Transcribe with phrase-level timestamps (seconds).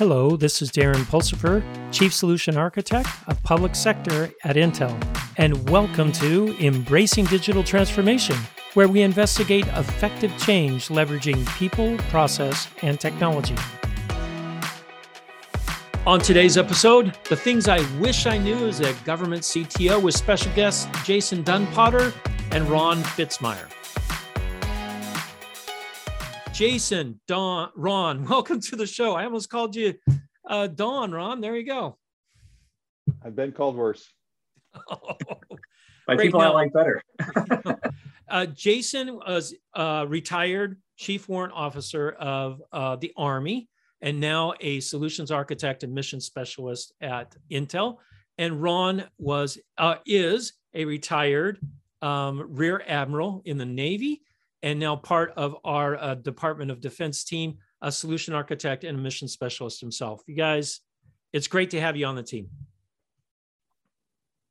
[0.00, 1.62] Hello, this is Darren Pulsipher,
[1.92, 4.98] Chief Solution Architect of Public Sector at Intel,
[5.36, 8.34] and welcome to Embracing Digital Transformation,
[8.72, 13.54] where we investigate effective change leveraging people, process, and technology.
[16.06, 20.50] On today's episode, the things I wish I knew as a government CTO with special
[20.54, 22.10] guests Jason Dunn-Potter
[22.52, 23.68] and Ron Fritzemeier.
[26.60, 29.14] Jason, Don, Ron, welcome to the show.
[29.14, 29.94] I almost called you
[30.46, 31.40] uh, Don, Ron.
[31.40, 31.96] There you go.
[33.24, 34.06] I've been called worse.
[36.06, 37.02] By people now, I like better.
[38.28, 43.70] uh, Jason was uh, retired chief warrant officer of uh, the Army
[44.02, 47.96] and now a solutions architect and mission specialist at Intel.
[48.36, 51.58] And Ron was uh, is a retired
[52.02, 54.20] um, rear admiral in the Navy
[54.62, 59.00] and now part of our uh, Department of Defense team, a solution architect and a
[59.00, 60.22] mission specialist himself.
[60.26, 60.80] You guys,
[61.32, 62.48] it's great to have you on the team.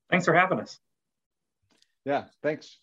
[0.09, 0.79] Thanks for having us.
[2.05, 2.77] Yeah, thanks.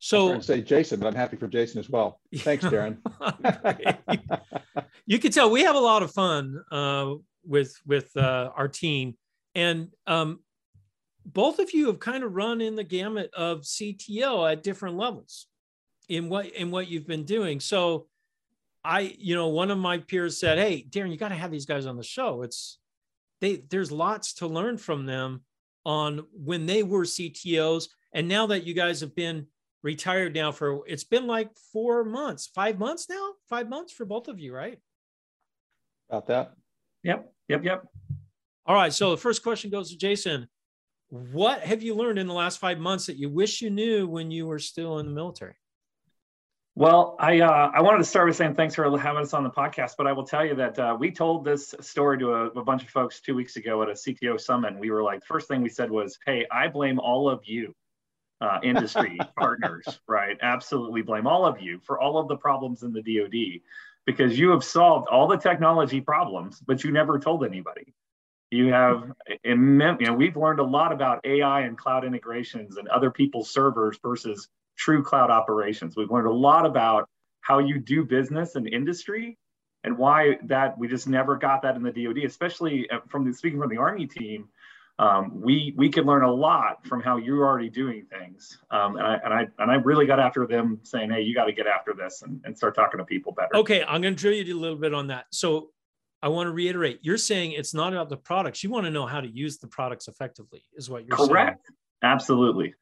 [0.00, 2.20] So I say Jason, but I'm happy for Jason as well.
[2.36, 2.98] Thanks, Darren.
[5.06, 7.14] you can tell we have a lot of fun uh,
[7.44, 9.16] with with uh, our team,
[9.56, 10.38] and um,
[11.26, 15.48] both of you have kind of run in the gamut of CTO at different levels
[16.08, 17.60] in what in what you've been doing.
[17.60, 18.06] So
[18.84, 21.66] I, you know, one of my peers said, "Hey, Darren, you got to have these
[21.66, 22.42] guys on the show.
[22.42, 22.78] It's
[23.40, 25.42] they there's lots to learn from them
[25.84, 29.46] on when they were CTOs and now that you guys have been
[29.82, 33.32] retired now for it's been like 4 months, 5 months now?
[33.48, 34.78] 5 months for both of you, right?
[36.08, 36.54] About that.
[37.04, 37.32] Yep.
[37.48, 37.86] Yep, yep.
[38.66, 40.48] All right, so the first question goes to Jason.
[41.10, 44.30] What have you learned in the last 5 months that you wish you knew when
[44.30, 45.54] you were still in the military?
[46.78, 49.50] Well, I uh, I wanted to start with saying thanks for having us on the
[49.50, 52.62] podcast, but I will tell you that uh, we told this story to a, a,
[52.62, 54.74] bunch of folks two weeks ago at a CTO summit.
[54.74, 57.74] And we were like, first thing we said was, "Hey, I blame all of you,
[58.40, 60.38] uh, industry partners, right?
[60.40, 63.60] Absolutely blame all of you for all of the problems in the DoD,
[64.06, 67.92] because you have solved all the technology problems, but you never told anybody.
[68.52, 69.10] You have,
[69.44, 73.98] you know, we've learned a lot about AI and cloud integrations and other people's servers
[74.00, 75.96] versus true cloud operations.
[75.96, 77.08] We've learned a lot about
[77.40, 79.36] how you do business and industry
[79.84, 83.34] and why that we just never got that in the DoD, especially uh, from the,
[83.34, 84.48] speaking from the Army team.
[85.00, 89.06] Um, we we could learn a lot from how you're already doing things, um, and
[89.06, 91.68] I and I and I really got after them saying, hey, you got to get
[91.68, 93.54] after this and, and start talking to people better.
[93.54, 95.26] Okay, I'm going to drill you a little bit on that.
[95.30, 95.70] So
[96.20, 98.64] I want to reiterate, you're saying it's not about the products.
[98.64, 101.28] You want to know how to use the products effectively, is what you're Correct.
[101.28, 101.46] saying.
[101.46, 101.70] Correct.
[102.02, 102.74] Absolutely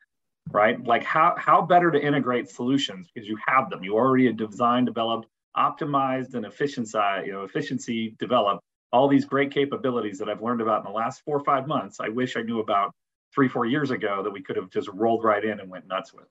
[0.51, 0.83] right?
[0.85, 3.83] Like how, how better to integrate solutions because you have them.
[3.83, 8.63] You already have designed, developed, optimized, and efficiency, you know, efficiency developed
[8.93, 11.99] all these great capabilities that I've learned about in the last four or five months.
[12.01, 12.93] I wish I knew about
[13.35, 16.13] three, four years ago that we could have just rolled right in and went nuts
[16.13, 16.27] with.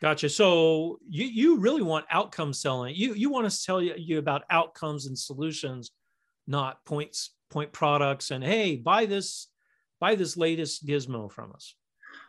[0.00, 0.28] Gotcha.
[0.28, 2.94] So you you really want outcome selling.
[2.94, 5.92] You you want us to tell you, you about outcomes and solutions,
[6.46, 9.48] not points point products and hey, buy this
[10.00, 11.74] buy this latest gizmo from us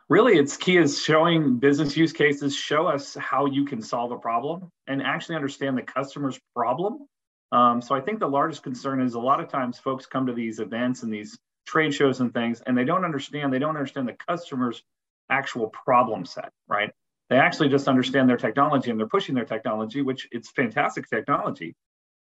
[0.09, 4.17] really its key is showing business use cases show us how you can solve a
[4.17, 7.07] problem and actually understand the customer's problem.
[7.51, 10.33] Um, so i think the largest concern is a lot of times folks come to
[10.33, 14.07] these events and these trade shows and things and they don't understand they don't understand
[14.07, 14.83] the customer's
[15.29, 16.91] actual problem set right?
[17.29, 21.75] They actually just understand their technology and they're pushing their technology which it's fantastic technology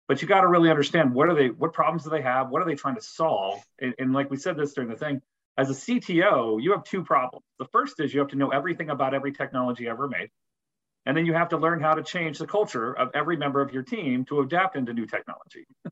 [0.08, 2.50] but you got to really understand what are they what problems do they have?
[2.50, 3.62] What are they trying to solve?
[3.80, 5.22] And, and like we said this during the thing
[5.56, 7.44] as a CTO, you have two problems.
[7.58, 10.30] The first is you have to know everything about every technology ever made.
[11.06, 13.72] And then you have to learn how to change the culture of every member of
[13.72, 15.66] your team to adapt into new technology.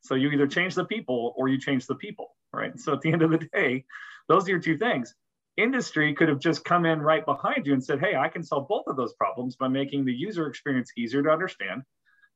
[0.00, 2.78] so you either change the people or you change the people, right?
[2.80, 3.84] So at the end of the day,
[4.28, 5.14] those are your two things.
[5.56, 8.68] Industry could have just come in right behind you and said, hey, I can solve
[8.68, 11.82] both of those problems by making the user experience easier to understand,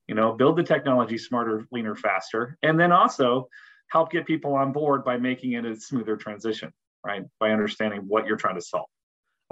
[0.06, 3.48] you know, build the technology smarter, leaner, faster, and then also
[3.90, 6.72] help get people on board by making it a smoother transition,
[7.04, 7.24] right?
[7.38, 8.86] By understanding what you're trying to solve.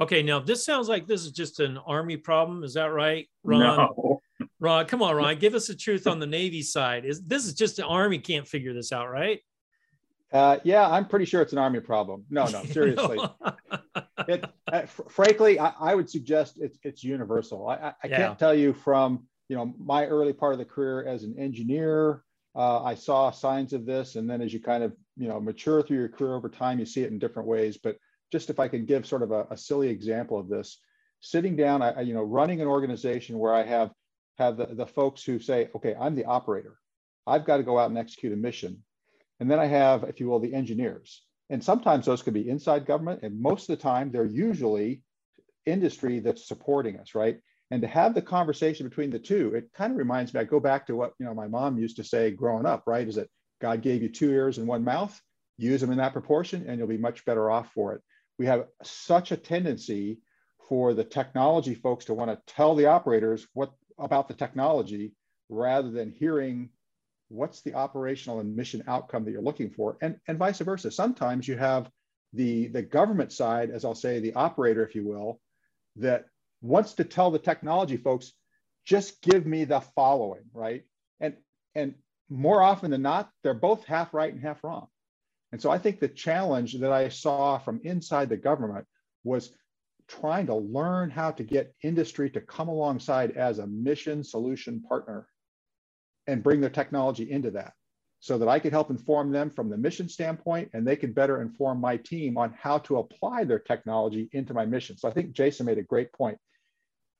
[0.00, 2.62] Okay, now this sounds like this is just an army problem.
[2.62, 3.60] Is that right, Ron?
[3.60, 4.20] No.
[4.60, 7.04] Ron, come on, Ron, give us the truth on the Navy side.
[7.04, 9.40] Is this is just the Army can't figure this out, right?
[10.32, 12.24] Uh, yeah, I'm pretty sure it's an Army problem.
[12.30, 13.18] No, no, seriously.
[14.28, 17.66] it, uh, fr- frankly, I, I, would suggest it's it's universal.
[17.66, 18.16] I, I, I yeah.
[18.18, 22.22] can't tell you from you know my early part of the career as an engineer
[22.58, 24.16] uh, I saw signs of this.
[24.16, 26.84] And then as you kind of, you know, mature through your career over time, you
[26.86, 27.78] see it in different ways.
[27.78, 27.96] But
[28.32, 30.80] just if I can give sort of a, a silly example of this,
[31.20, 33.92] sitting down, I, you know, running an organization where I have
[34.38, 36.76] have the, the folks who say, okay, I'm the operator.
[37.26, 38.82] I've got to go out and execute a mission.
[39.40, 41.22] And then I have, if you will, the engineers.
[41.50, 45.02] And sometimes those could be inside government, and most of the time they're usually
[45.66, 47.40] industry that's supporting us, right?
[47.70, 50.60] And to have the conversation between the two, it kind of reminds me, I go
[50.60, 53.06] back to what you know my mom used to say growing up, right?
[53.06, 53.28] Is that
[53.60, 55.20] God gave you two ears and one mouth,
[55.58, 58.02] use them in that proportion, and you'll be much better off for it.
[58.38, 60.20] We have such a tendency
[60.68, 65.12] for the technology folks to want to tell the operators what about the technology
[65.48, 66.68] rather than hearing
[67.28, 71.48] what's the operational and mission outcome that you're looking for and, and vice versa sometimes
[71.48, 71.90] you have
[72.34, 75.40] the the government side as i'll say the operator if you will
[75.96, 76.26] that
[76.60, 78.32] wants to tell the technology folks
[78.84, 80.84] just give me the following right
[81.20, 81.34] and
[81.74, 81.94] and
[82.28, 84.88] more often than not they're both half right and half wrong
[85.52, 88.86] and so i think the challenge that i saw from inside the government
[89.24, 89.52] was
[90.08, 95.28] trying to learn how to get industry to come alongside as a mission solution partner
[96.26, 97.72] and bring their technology into that
[98.20, 101.40] so that I could help inform them from the mission standpoint and they could better
[101.40, 104.96] inform my team on how to apply their technology into my mission.
[104.96, 106.38] So I think Jason made a great point.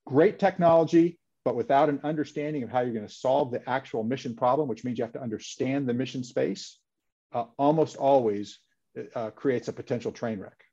[0.09, 4.35] Great technology, but without an understanding of how you're going to solve the actual mission
[4.35, 6.79] problem, which means you have to understand the mission space,
[7.31, 8.57] uh, almost always
[9.15, 10.63] uh, creates a potential train wreck.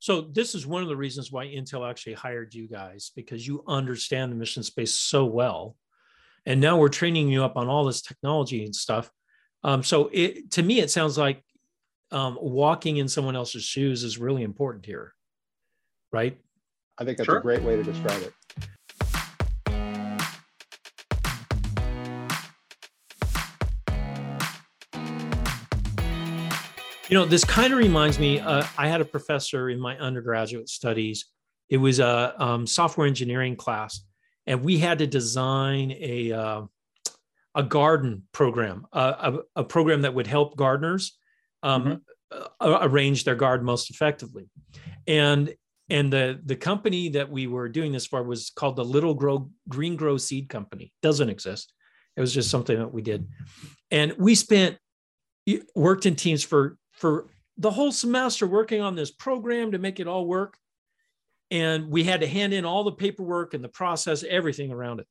[0.00, 3.62] So this is one of the reasons why Intel actually hired you guys because you
[3.68, 5.76] understand the mission space so well.
[6.44, 9.08] And now we're training you up on all this technology and stuff.
[9.62, 11.44] Um, so it, to me, it sounds like
[12.10, 15.14] um, walking in someone else's shoes is really important here,
[16.12, 16.38] right?
[16.98, 17.38] I think that's sure.
[17.38, 18.32] a great way to describe it.
[27.08, 28.40] You know, this kind of reminds me.
[28.40, 31.26] Uh, I had a professor in my undergraduate studies.
[31.68, 34.04] It was a um, software engineering class,
[34.46, 36.62] and we had to design a uh,
[37.54, 41.16] a garden program, uh, a, a, program that would help gardeners
[41.62, 42.02] um,
[42.32, 42.84] mm-hmm.
[42.84, 44.48] arrange their garden most effectively.
[45.06, 45.54] And
[45.90, 49.50] and the the company that we were doing this for was called the Little Grow
[49.68, 50.92] Green Grow Seed Company.
[51.02, 51.72] Doesn't exist.
[52.16, 53.28] It was just something that we did,
[53.90, 54.78] and we spent
[55.74, 57.28] worked in teams for for
[57.58, 60.56] the whole semester working on this program to make it all work.
[61.50, 65.06] And we had to hand in all the paperwork and the process, everything around it.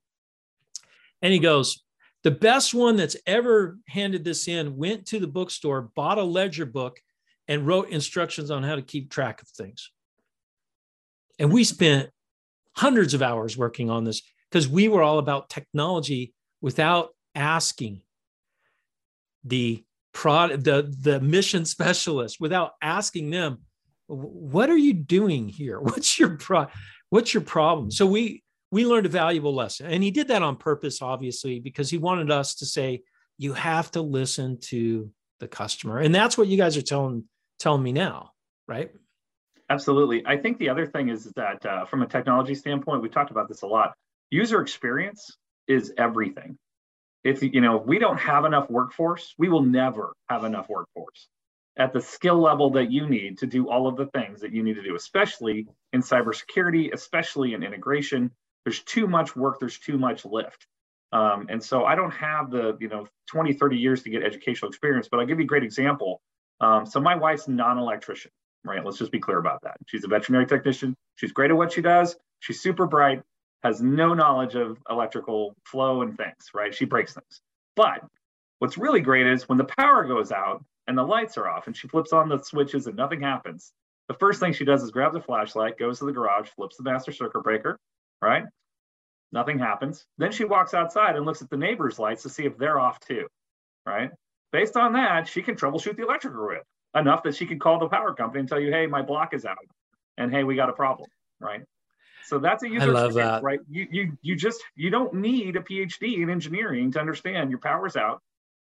[1.22, 1.84] And he goes,
[2.24, 6.66] The best one that's ever handed this in went to the bookstore, bought a ledger
[6.66, 7.00] book,
[7.48, 9.92] and wrote instructions on how to keep track of things.
[11.40, 12.10] And we spent
[12.76, 18.02] hundreds of hours working on this because we were all about technology without asking
[19.44, 19.84] the
[20.14, 23.60] prod the the mission specialist without asking them
[24.08, 25.80] what are you doing here?
[25.82, 26.68] What's your pro
[27.10, 27.92] what's your problem?
[27.92, 29.88] So we we learned a valuable lesson.
[29.88, 33.02] And he did that on purpose obviously because he wanted us to say
[33.38, 36.00] you have to listen to the customer.
[36.00, 37.26] And that's what you guys are telling
[37.60, 38.32] telling me now
[38.68, 38.92] right
[39.70, 40.26] absolutely.
[40.26, 43.48] I think the other thing is that uh, from a technology standpoint we talked about
[43.48, 43.94] this a lot.
[44.30, 45.38] User experience
[45.68, 46.58] is everything.
[47.24, 51.28] If you know if we don't have enough workforce we will never have enough workforce
[51.78, 54.62] at the skill level that you need to do all of the things that you
[54.62, 58.32] need to do especially in cybersecurity especially in integration.
[58.66, 60.68] There's too much work there's too much lift.
[61.14, 64.70] Um, and so i don't have the you know 20 30 years to get educational
[64.70, 66.22] experience but i'll give you a great example.
[66.60, 68.32] Um, so my wife's non-electrician
[68.66, 71.72] right let's just be clear about that she's a veterinary technician she's great at what
[71.72, 73.22] she does she's super bright
[73.64, 76.76] has no knowledge of electrical flow and things, right?
[76.76, 77.42] She breaks things.
[77.76, 78.04] But
[78.60, 81.76] what's really great is when the power goes out and the lights are off and
[81.76, 83.72] she flips on the switches and nothing happens,
[84.10, 86.84] the first thing she does is grabs a flashlight, goes to the garage, flips the
[86.84, 87.80] master circuit breaker,
[88.22, 88.44] right?
[89.32, 90.06] Nothing happens.
[90.18, 93.00] Then she walks outside and looks at the neighbor's lights to see if they're off
[93.00, 93.28] too,
[93.86, 94.12] right?
[94.52, 96.62] Based on that, she can troubleshoot the electrical grid
[96.96, 99.46] enough that she can call the power company and tell you, hey, my block is
[99.46, 99.58] out.
[100.18, 101.10] And hey, we got a problem,
[101.40, 101.64] right?
[102.26, 103.44] So that's a user I love that.
[103.44, 103.60] right?
[103.70, 107.96] You you you just you don't need a PhD in engineering to understand your power's
[107.96, 108.22] out,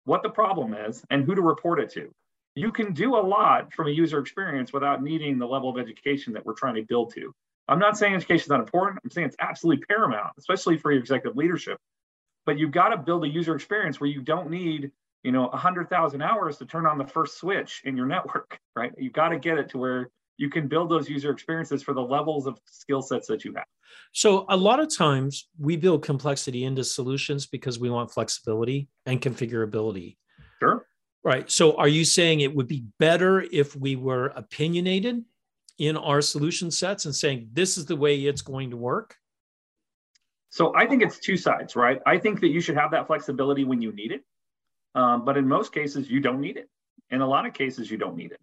[0.04, 2.10] what the problem is, and who to report it to.
[2.54, 6.32] You can do a lot from a user experience without needing the level of education
[6.34, 7.32] that we're trying to build to.
[7.68, 9.00] I'm not saying education is not important.
[9.04, 11.78] I'm saying it's absolutely paramount, especially for your executive leadership.
[12.46, 14.90] But you've got to build a user experience where you don't need,
[15.22, 18.92] you know, 100,000 hours to turn on the first switch in your network, right?
[18.96, 22.00] You've got to get it to where you can build those user experiences for the
[22.00, 23.64] levels of skill sets that you have.
[24.12, 29.20] So a lot of times we build complexity into solutions because we want flexibility and
[29.20, 30.16] configurability.
[30.60, 30.86] Sure.
[31.24, 31.50] Right.
[31.50, 35.24] So are you saying it would be better if we were opinionated
[35.78, 39.16] in our solution sets and saying this is the way it's going to work?
[40.50, 42.00] So I think it's two sides, right?
[42.06, 44.22] I think that you should have that flexibility when you need it.
[44.98, 46.68] Um, but in most cases, you don't need it.
[47.10, 48.40] In a lot of cases, you don't need it.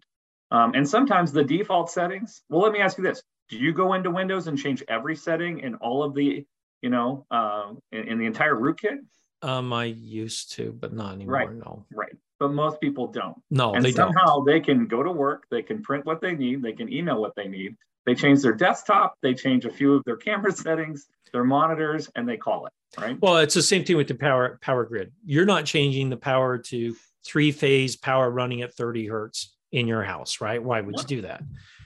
[0.50, 3.22] Um, and sometimes the default settings, well, let me ask you this.
[3.50, 6.46] Do you go into Windows and change every setting in all of the,
[6.80, 9.00] you know, uh, in, in, the entire rootkit?
[9.42, 11.34] Um, I used to, but not anymore.
[11.34, 11.52] Right.
[11.52, 11.84] No.
[11.92, 12.16] Right.
[12.38, 13.36] But most people don't.
[13.50, 14.46] No, and they somehow don't.
[14.46, 17.34] they can go to work, they can print what they need, they can email what
[17.36, 17.76] they need.
[18.06, 22.28] They change their desktop, they change a few of their camera settings, their monitors, and
[22.28, 22.72] they call it.
[22.98, 23.20] Right.
[23.20, 25.12] Well, it's the same thing with the power power grid.
[25.24, 26.96] You're not changing the power to
[27.26, 30.62] three phase power running at 30 hertz in your house, right?
[30.62, 31.42] Why would you do that?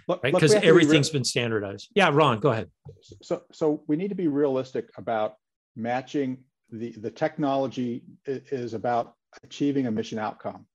[0.07, 0.33] Look, right?
[0.33, 1.89] Because everything's be been standardized.
[1.95, 2.69] Yeah, Ron, go ahead.
[3.23, 5.35] So, so we need to be realistic about
[5.75, 6.39] matching
[6.71, 10.67] the the technology is about achieving a mission outcome.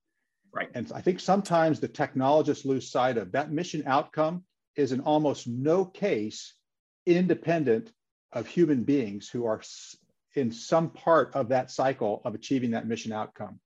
[0.52, 0.70] Right.
[0.74, 4.44] And I think sometimes the technologists lose sight of that mission outcome
[4.76, 6.54] is in almost no case
[7.06, 7.92] independent
[8.32, 9.62] of human beings who are
[10.34, 13.58] in some part of that cycle of achieving that mission outcome.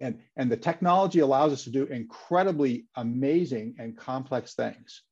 [0.00, 5.02] And, and the technology allows us to do incredibly amazing and complex things.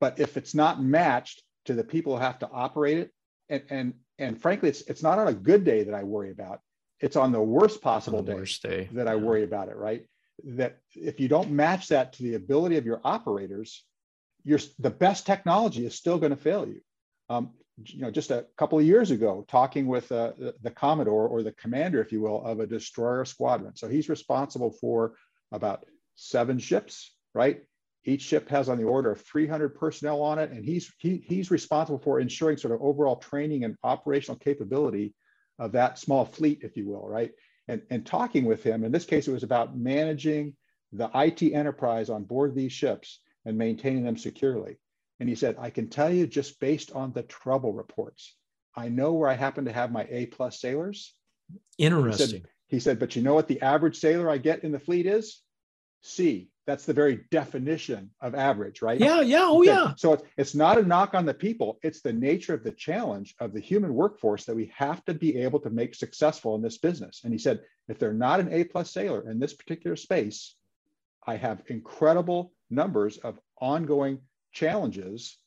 [0.00, 3.12] But if it's not matched to the people who have to operate it,
[3.48, 6.60] and, and, and frankly, it's, it's not on a good day that I worry about.
[7.00, 10.04] It's on the worst possible the day, worst day, that I worry about it, right?
[10.44, 13.84] That if you don't match that to the ability of your operators,
[14.46, 16.80] your, the best technology is still going to fail you.
[17.28, 17.50] Um,
[17.84, 21.42] you know, just a couple of years ago, talking with uh, the, the commodore or
[21.42, 23.74] the commander, if you will, of a destroyer squadron.
[23.74, 25.14] So he's responsible for
[25.52, 25.84] about
[26.14, 27.64] seven ships, right?
[28.04, 31.50] Each ship has on the order of 300 personnel on it, and he's he, he's
[31.50, 35.12] responsible for ensuring sort of overall training and operational capability
[35.58, 37.32] of that small fleet, if you will, right?
[37.66, 40.54] And, and talking with him, in this case, it was about managing
[40.92, 44.76] the IT enterprise on board these ships and maintaining them securely.
[45.18, 48.34] And he said, I can tell you just based on the trouble reports,
[48.76, 51.14] I know where I happen to have my A plus sailors.
[51.78, 52.26] Interesting.
[52.26, 54.80] He said, he said, but you know what the average sailor I get in the
[54.80, 55.40] fleet is?
[56.02, 56.50] C.
[56.66, 58.98] That's the very definition of average, right?
[58.98, 59.94] Yeah, yeah, oh yeah.
[59.96, 61.78] So it's, it's not a knock on the people.
[61.84, 65.36] It's the nature of the challenge of the human workforce that we have to be
[65.38, 67.20] able to make successful in this business.
[67.22, 70.56] And he said, if they're not an A plus sailor in this particular space,
[71.24, 74.20] I have incredible numbers of ongoing
[74.52, 75.38] challenges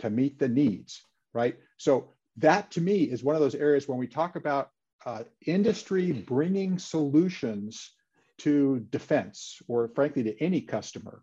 [0.00, 1.02] to meet the needs,
[1.32, 1.56] right?
[1.76, 4.70] So that to me is one of those areas when we talk about
[5.04, 7.90] uh, industry bringing solutions
[8.38, 11.22] to defense or frankly to any customer.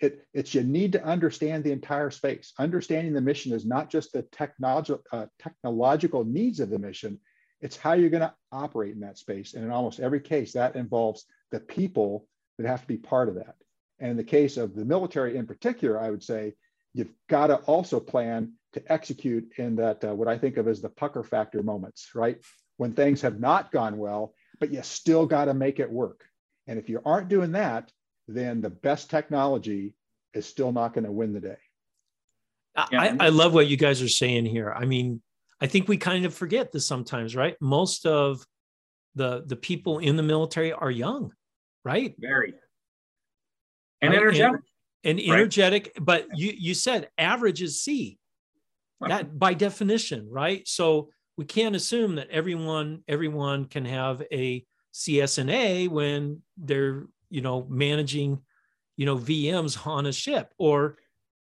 [0.00, 2.52] It, it's you need to understand the entire space.
[2.58, 7.20] Understanding the mission is not just the technological uh, technological needs of the mission,
[7.60, 9.54] it's how you're going to operate in that space.
[9.54, 12.26] And in almost every case, that involves the people
[12.58, 13.54] that have to be part of that.
[13.98, 16.54] And in the case of the military in particular, I would say
[16.92, 20.80] you've got to also plan to execute in that uh, what I think of as
[20.80, 22.38] the pucker factor moments, right?
[22.76, 26.24] When things have not gone well, but you still got to make it work.
[26.66, 27.92] And if you aren't doing that,
[28.26, 29.94] then the best technology
[30.32, 31.56] is still not going to win the day.
[32.76, 34.72] I, I love what you guys are saying here.
[34.72, 35.22] I mean,
[35.60, 37.56] I think we kind of forget this sometimes, right?
[37.60, 38.44] Most of
[39.14, 41.32] the the people in the military are young,
[41.84, 42.14] right?
[42.18, 42.54] Very.
[44.04, 44.22] And right?
[44.22, 44.60] energetic.
[45.04, 46.04] and energetic right.
[46.04, 48.18] but you you said average is c.
[49.00, 50.66] That by definition right?
[50.66, 57.66] So we can't assume that everyone everyone can have a CCNA when they're you know
[57.68, 58.40] managing
[58.96, 60.96] you know vms on a ship or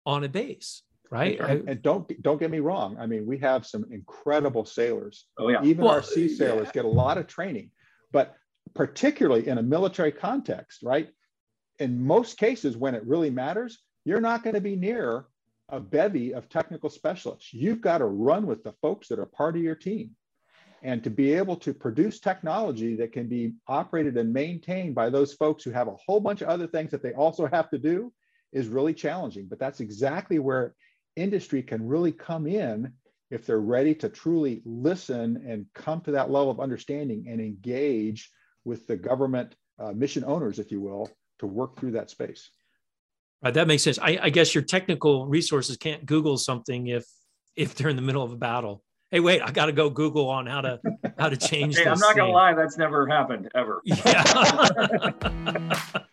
[0.06, 1.40] on a base right?
[1.40, 2.96] And, and, don't don't get me wrong.
[3.00, 5.26] I mean we have some incredible sailors.
[5.40, 5.64] Oh yeah.
[5.64, 6.74] Even well, our sea sailors yeah.
[6.74, 7.72] get a lot of training
[8.12, 8.36] but
[8.74, 11.10] particularly in a military context right
[11.80, 15.26] in most cases, when it really matters, you're not going to be near
[15.70, 17.54] a bevy of technical specialists.
[17.54, 20.12] You've got to run with the folks that are part of your team.
[20.82, 25.34] And to be able to produce technology that can be operated and maintained by those
[25.34, 28.14] folks who have a whole bunch of other things that they also have to do
[28.54, 29.48] is really challenging.
[29.48, 30.74] But that's exactly where
[31.16, 32.94] industry can really come in
[33.30, 38.32] if they're ready to truly listen and come to that level of understanding and engage
[38.64, 41.10] with the government uh, mission owners, if you will,
[41.40, 42.50] to work through that space.
[43.42, 43.98] Right, that makes sense.
[44.00, 47.06] I, I, guess your technical resources can't Google something if
[47.56, 48.84] if they're in the middle of a battle.
[49.12, 50.80] Hey, wait, I got to go Google on how to
[51.18, 51.78] how to change.
[51.78, 53.82] hey, I'm not gonna lie, that's never happened ever.
[53.86, 54.24] Yeah.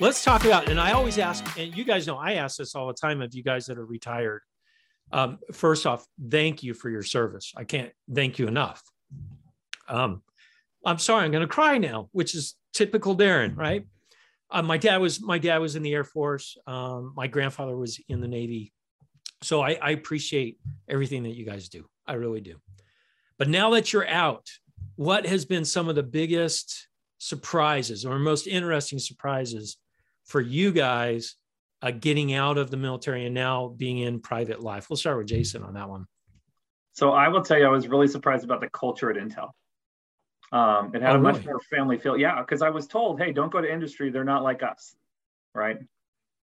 [0.00, 2.86] Let's talk about, and I always ask, and you guys know I ask this all
[2.86, 4.42] the time of you guys that are retired
[5.12, 7.52] um, first off, thank you for your service.
[7.56, 8.82] I can't thank you enough.
[9.88, 10.22] Um,
[10.84, 13.86] I'm sorry, I'm going to cry now, which is typical Darren, right?
[14.50, 16.56] Uh, my dad was my dad was in the Air Force.
[16.66, 18.72] Um, my grandfather was in the Navy.
[19.42, 21.86] So I, I appreciate everything that you guys do.
[22.06, 22.56] I really do.
[23.38, 24.46] But now that you're out,
[24.96, 26.88] what has been some of the biggest
[27.18, 29.76] surprises or most interesting surprises
[30.24, 31.36] for you guys
[31.82, 34.88] uh, getting out of the military and now being in private life?
[34.90, 36.06] We'll start with Jason on that one.
[36.92, 39.50] So I will tell you, I was really surprised about the culture at Intel.
[40.50, 42.16] Um, it had oh, a much more family feel.
[42.16, 44.96] Yeah, because I was told, hey, don't go to industry; they're not like us,
[45.54, 45.78] right?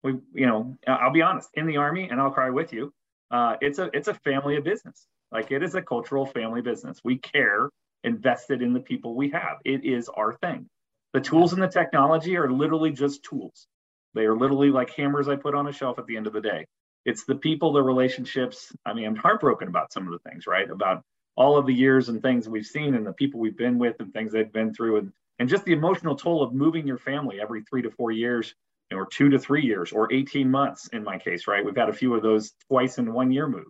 [0.03, 1.49] We, you know, I'll be honest.
[1.53, 2.93] In the army, and I'll cry with you.
[3.31, 5.07] Uh, it's a it's a family of business.
[5.31, 6.99] Like it is a cultural family business.
[7.03, 7.69] We care,
[8.03, 9.57] invested in the people we have.
[9.65, 10.69] It is our thing.
[11.13, 13.67] The tools and the technology are literally just tools.
[14.13, 16.41] They are literally like hammers I put on a shelf at the end of the
[16.41, 16.65] day.
[17.05, 18.72] It's the people, the relationships.
[18.86, 20.70] I mean, I'm heartbroken about some of the things, right?
[20.70, 21.03] About
[21.36, 24.13] all of the years and things we've seen and the people we've been with and
[24.13, 27.63] things they've been through and, and just the emotional toll of moving your family every
[27.63, 28.53] three to four years
[28.91, 31.65] or two to three years or 18 months in my case, right?
[31.65, 33.67] We've had a few of those twice in one year move.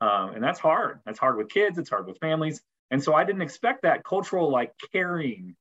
[0.00, 1.00] Um, and that's hard.
[1.04, 1.78] That's hard with kids.
[1.78, 2.60] It's hard with families.
[2.90, 5.56] And so I didn't expect that cultural like caring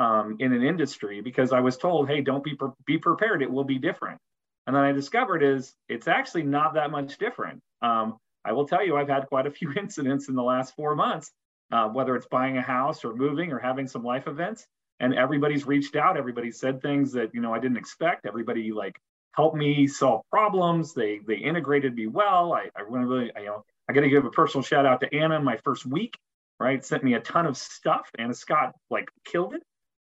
[0.00, 3.42] um, in an industry because I was told, hey, don't be pre- be prepared.
[3.42, 4.18] It will be different.
[4.66, 7.60] And then I discovered is it's actually not that much different.
[7.82, 10.96] Um, I will tell you, I've had quite a few incidents in the last four
[10.96, 11.30] months,
[11.70, 14.66] uh, whether it's buying a house or moving or having some life events.
[15.00, 16.16] And everybody's reached out.
[16.16, 18.26] Everybody said things that you know I didn't expect.
[18.26, 18.98] Everybody like
[19.32, 20.94] helped me solve problems.
[20.94, 22.54] They they integrated me well.
[22.54, 25.14] I, I really, I, you know, I got to give a personal shout out to
[25.14, 26.16] Anna my first week.
[26.58, 28.10] Right, sent me a ton of stuff.
[28.18, 29.62] Anna Scott like killed it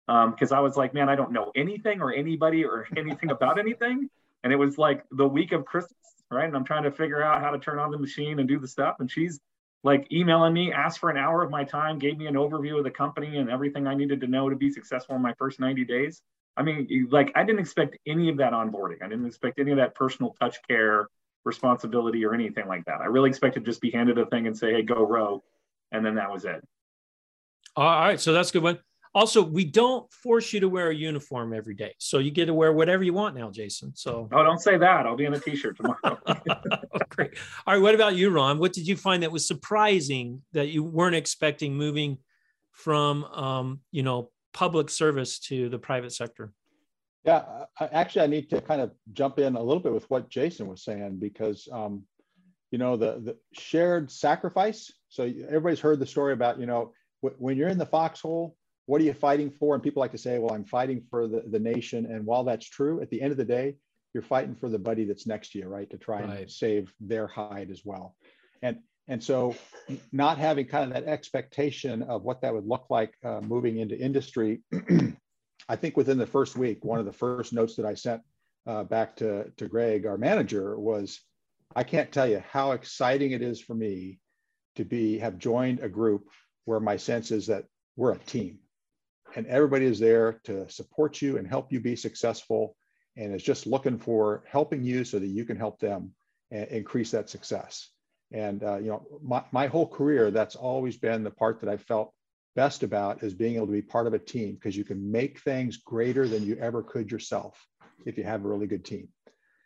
[0.07, 3.59] because um, I was like, man, I don't know anything or anybody or anything about
[3.59, 4.09] anything.
[4.43, 5.97] And it was like the week of Christmas
[6.31, 6.45] right?
[6.45, 8.67] And I'm trying to figure out how to turn on the machine and do the
[8.67, 8.97] stuff.
[9.00, 9.39] And she's
[9.83, 12.83] like emailing me, asked for an hour of my time, gave me an overview of
[12.83, 15.85] the company and everything I needed to know to be successful in my first 90
[15.85, 16.21] days.
[16.57, 19.03] I mean, like I didn't expect any of that onboarding.
[19.03, 21.07] I didn't expect any of that personal touch care
[21.43, 23.01] responsibility or anything like that.
[23.01, 25.44] I really expected to just be handed a thing and say, hey, go row.
[25.91, 26.63] And then that was it.
[27.75, 28.20] All right.
[28.20, 28.79] So that's a good one.
[29.15, 31.95] Also, we don't force you to wear a uniform every day.
[31.99, 33.95] So you get to wear whatever you want now, Jason.
[33.95, 35.05] So Oh, don't say that.
[35.05, 36.19] I'll be in a t-shirt tomorrow.
[37.09, 37.31] Great.
[37.65, 37.81] All right.
[37.81, 38.59] What about you, Ron?
[38.59, 42.17] What did you find that was surprising that you weren't expecting moving
[42.73, 46.51] from um, you know, public service to the private sector?
[47.23, 47.43] Yeah,
[47.79, 50.67] I, actually, I need to kind of jump in a little bit with what Jason
[50.67, 52.03] was saying because, um,
[52.69, 54.91] you know, the, the shared sacrifice.
[55.07, 59.03] So everybody's heard the story about, you know, when you're in the foxhole, what are
[59.03, 59.74] you fighting for?
[59.74, 62.05] And people like to say, well, I'm fighting for the, the nation.
[62.05, 63.75] And while that's true, at the end of the day,
[64.13, 65.89] you're fighting for the buddy that's next to you, right?
[65.89, 66.39] To try right.
[66.41, 68.15] and save their hide as well.
[68.61, 69.55] And and so
[70.11, 73.95] not having kind of that expectation of what that would look like uh, moving into
[73.95, 74.61] industry,
[75.69, 78.21] I think within the first week, one of the first notes that I sent
[78.65, 81.21] uh, back to, to Greg, our manager, was
[81.75, 84.19] I can't tell you how exciting it is for me
[84.75, 86.29] to be have joined a group
[86.65, 88.57] where my sense is that we're a team
[89.35, 92.75] and everybody is there to support you and help you be successful
[93.17, 96.13] and is just looking for helping you so that you can help them
[96.51, 97.89] increase that success.
[98.31, 101.77] And uh, you know my, my whole career that's always been the part that i
[101.77, 102.11] felt
[102.55, 105.39] best about is being able to be part of a team because you can make
[105.39, 107.63] things greater than you ever could yourself
[108.05, 109.09] if you have a really good team.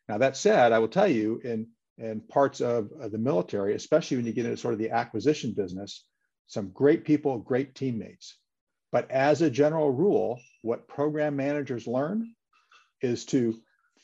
[0.09, 4.17] Now that said i will tell you in in parts of, of the military especially
[4.17, 6.05] when you get into sort of the acquisition business
[6.47, 8.37] some great people great teammates
[8.91, 12.33] but as a general rule, what program managers learn
[13.01, 13.59] is to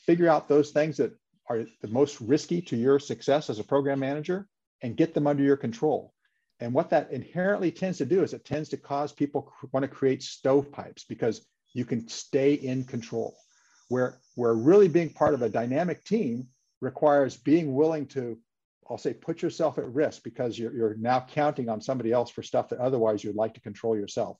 [0.06, 1.12] figure out those things that
[1.48, 4.48] are the most risky to your success as a program manager
[4.82, 6.12] and get them under your control.
[6.60, 9.88] And what that inherently tends to do is it tends to cause people want to
[9.88, 11.44] create stovepipes because
[11.74, 13.36] you can stay in control.
[13.88, 16.48] Where, where really being part of a dynamic team
[16.80, 18.38] requires being willing to,
[18.88, 22.42] I'll say, put yourself at risk because you're, you're now counting on somebody else for
[22.42, 24.38] stuff that otherwise you'd like to control yourself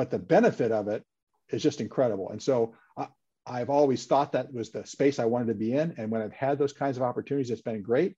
[0.00, 1.04] but the benefit of it
[1.50, 2.30] is just incredible.
[2.30, 3.08] And so I,
[3.46, 5.92] I've always thought that was the space I wanted to be in.
[5.98, 8.16] And when I've had those kinds of opportunities, it's been great.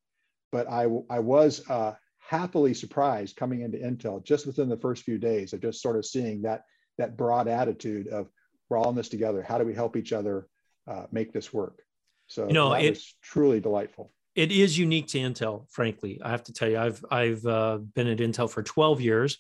[0.53, 5.19] But I, I was uh, happily surprised coming into Intel just within the first few
[5.19, 6.63] days of just sort of seeing that,
[6.99, 8.29] that broad attitude of
[8.69, 9.43] we're all in this together.
[9.43, 10.47] How do we help each other
[10.87, 11.83] uh, make this work?
[12.29, 14.13] So you know, that it, truly delightful.
[14.37, 16.21] It is unique to Intel, frankly.
[16.23, 19.39] I have to tell you, I've I've uh, been at Intel for 12 years,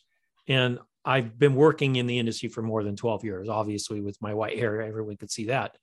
[0.49, 4.35] and I've been working in the industry for more than 12 years, obviously, with my
[4.35, 5.77] white hair, everyone could see that.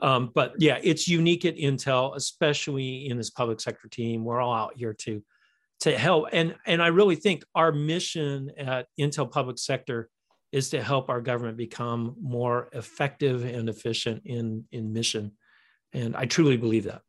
[0.00, 4.24] Um, but yeah, it's unique at Intel, especially in this public sector team.
[4.24, 5.22] We're all out here to
[5.80, 6.28] to help.
[6.32, 10.08] And, and I really think our mission at Intel Public Sector
[10.52, 15.32] is to help our government become more effective and efficient in, in mission.
[15.92, 17.02] And I truly believe that.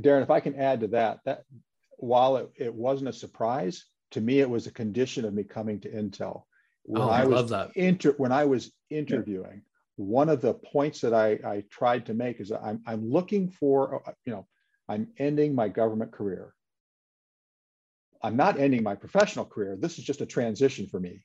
[0.00, 1.44] Darren, if I can add to that, that
[1.98, 5.80] while it, it wasn't a surprise, to me, it was a condition of me coming
[5.80, 6.42] to Intel.
[6.84, 7.76] When oh, I, I love that.
[7.76, 10.04] Inter, when I was interviewing, yeah.
[10.04, 14.06] one of the points that I, I tried to make is I'm, I'm looking for,
[14.06, 14.46] uh, you know,
[14.88, 16.54] I'm ending my government career.
[18.22, 19.76] I'm not ending my professional career.
[19.78, 21.24] This is just a transition for me.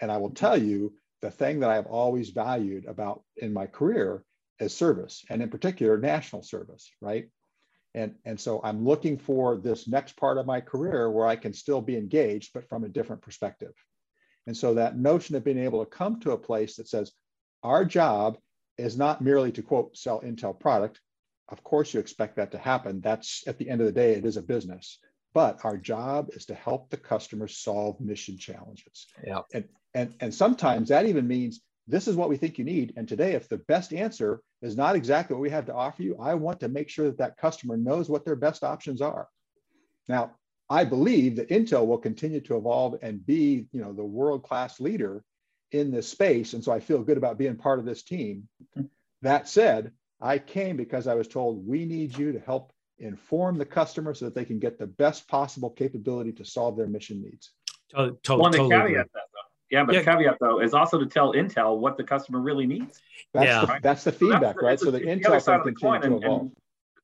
[0.00, 4.22] And I will tell you the thing that I've always valued about in my career
[4.60, 7.28] is service, and in particular, national service, right?
[7.94, 11.52] And, and so I'm looking for this next part of my career where I can
[11.52, 13.72] still be engaged, but from a different perspective.
[14.46, 17.12] And so that notion of being able to come to a place that says,
[17.62, 18.38] our job
[18.78, 21.00] is not merely to quote, sell Intel product.
[21.48, 23.00] Of course, you expect that to happen.
[23.00, 24.98] That's at the end of the day, it is a business
[25.36, 29.06] but our job is to help the customer solve mission challenges.
[29.22, 29.42] Yeah.
[29.52, 32.94] And, and, and sometimes that even means this is what we think you need.
[32.96, 36.16] And today, if the best answer is not exactly what we have to offer you,
[36.18, 39.28] I want to make sure that that customer knows what their best options are.
[40.08, 40.30] Now,
[40.68, 45.22] I believe that Intel will continue to evolve and be, you know, the world-class leader
[45.72, 46.54] in this space.
[46.54, 48.48] And so I feel good about being part of this team.
[49.22, 53.64] That said, I came because I was told we need you to help inform the
[53.64, 57.52] customer so that they can get the best possible capability to solve their mission needs.
[57.90, 59.40] To- to- One totally caveat that though.
[59.70, 60.02] Yeah, but yeah.
[60.02, 63.00] caveat though is also to tell Intel what the customer really needs.
[63.34, 63.82] That's yeah, the, right?
[63.82, 64.80] that's the feedback, so that's, right?
[64.80, 66.40] So the, the Intel can continue to evolve.
[66.42, 66.52] And,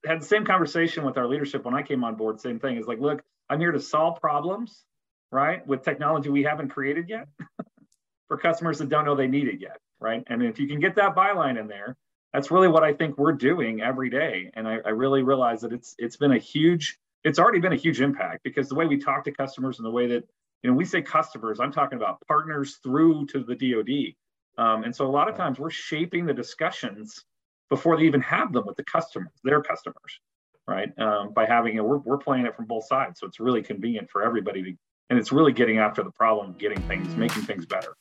[0.05, 2.40] had the same conversation with our leadership when I came on board.
[2.40, 2.77] Same thing.
[2.77, 4.85] Is like, look, I'm here to solve problems,
[5.31, 7.28] right, with technology we haven't created yet,
[8.28, 10.22] for customers that don't know they need it yet, right?
[10.28, 11.96] And if you can get that byline in there,
[12.33, 14.50] that's really what I think we're doing every day.
[14.55, 17.76] And I, I, really realize that it's it's been a huge, it's already been a
[17.76, 20.24] huge impact because the way we talk to customers and the way that,
[20.62, 24.14] you know, we say customers, I'm talking about partners through to the DoD.
[24.59, 27.24] Um, and so a lot of times we're shaping the discussions
[27.68, 30.20] before they even have them with the customers, their customers,
[30.66, 30.96] right?
[30.98, 33.20] Um, by having it, we're, we're playing it from both sides.
[33.20, 34.72] So it's really convenient for everybody to,
[35.11, 37.94] and it's really getting after the problem, getting things, making things better.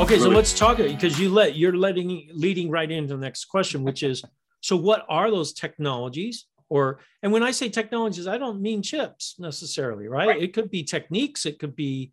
[0.00, 3.84] Okay, so let's talk because you let you're letting leading right into the next question,
[3.84, 4.24] which is
[4.60, 6.46] so what are those technologies?
[6.68, 10.26] Or and when I say technologies, I don't mean chips necessarily, right?
[10.26, 10.42] right.
[10.42, 12.10] It could be techniques, it could be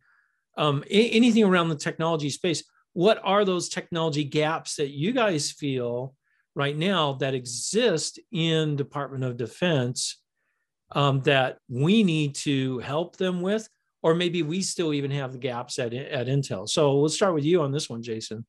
[0.62, 2.63] um, anything around the technology space.
[2.93, 6.15] What are those technology gaps that you guys feel
[6.56, 10.21] right now that exist in Department of Defense
[10.91, 13.67] um, that we need to help them with?
[14.04, 16.67] or maybe we still even have the gaps at, at Intel.
[16.67, 18.45] So let's start with you on this one, Jason.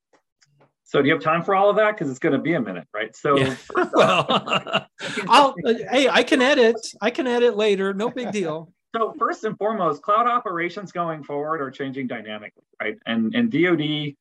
[0.84, 1.92] So do you have time for all of that?
[1.92, 3.14] Because it's going to be a minute, right?
[3.16, 3.56] So, yeah.
[3.92, 4.26] well,
[5.28, 5.54] I'll,
[5.90, 6.76] hey, I can edit.
[7.00, 7.94] I can edit later.
[7.94, 8.72] No big deal.
[8.94, 12.98] So first and foremost, cloud operations going forward are changing dynamically, right?
[13.06, 14.14] And and DoD,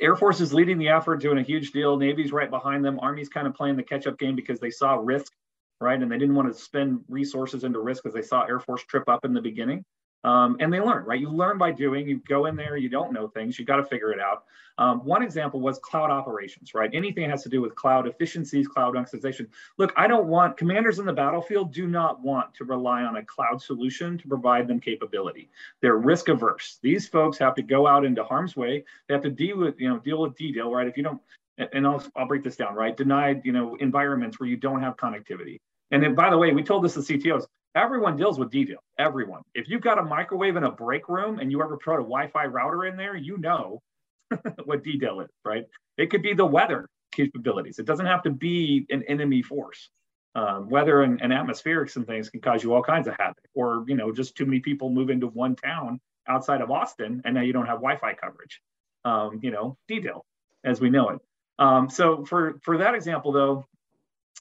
[0.00, 1.96] Air Force is leading the effort, doing a huge deal.
[1.96, 2.98] Navy's right behind them.
[3.00, 5.32] Army's kind of playing the catch-up game because they saw risk,
[5.80, 6.00] right?
[6.00, 9.08] And they didn't want to spend resources into risk because they saw Air Force trip
[9.08, 9.84] up in the beginning.
[10.26, 11.20] Um, and they learn, right?
[11.20, 12.08] You learn by doing.
[12.08, 14.44] You go in there, you don't know things, you got to figure it out.
[14.76, 16.90] Um, one example was cloud operations, right?
[16.92, 19.46] Anything that has to do with cloud efficiencies, cloud optimization.
[19.78, 23.24] Look, I don't want commanders in the battlefield do not want to rely on a
[23.24, 25.48] cloud solution to provide them capability.
[25.80, 26.78] They're risk averse.
[26.82, 28.84] These folks have to go out into harm's way.
[29.06, 30.88] They have to deal with, you know, deal with DDIL, right?
[30.88, 31.20] If you don't,
[31.56, 32.94] and I'll, I'll break this down, right?
[32.96, 35.58] Denied, you know, environments where you don't have connectivity.
[35.92, 37.46] And then, by the way, we told this to CTOs.
[37.76, 38.76] Everyone deals with DDIL.
[38.98, 39.42] Everyone.
[39.54, 42.46] If you've got a microwave in a break room and you ever put a Wi-Fi
[42.46, 43.82] router in there, you know
[44.64, 45.64] what DDIL is, right?
[45.98, 47.78] It could be the weather capabilities.
[47.78, 49.90] It doesn't have to be an enemy force.
[50.34, 53.84] Um, weather and, and atmospherics and things can cause you all kinds of havoc, or
[53.86, 57.40] you know, just too many people move into one town outside of Austin, and now
[57.42, 58.60] you don't have Wi-Fi coverage.
[59.04, 60.20] Um, you know, DDIL
[60.64, 61.20] as we know it.
[61.58, 63.64] Um, so for for that example, though,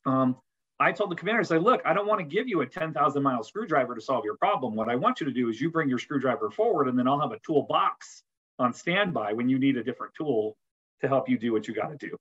[0.06, 0.36] um,
[0.80, 3.24] I told the commander, I said, look, I don't want to give you a 10,000
[3.24, 4.76] mile screwdriver to solve your problem.
[4.76, 7.20] What I want you to do is you bring your screwdriver forward and then I'll
[7.20, 8.24] have a toolbox
[8.60, 10.58] on standby when you need a different tool
[11.02, 12.18] to help you do what you got to do.